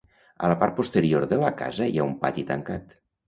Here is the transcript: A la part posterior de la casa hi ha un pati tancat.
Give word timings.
A 0.45 0.47
la 0.51 0.55
part 0.63 0.75
posterior 0.79 1.27
de 1.35 1.39
la 1.43 1.51
casa 1.61 1.89
hi 1.91 2.01
ha 2.01 2.07
un 2.13 2.17
pati 2.25 2.47
tancat. 2.53 2.99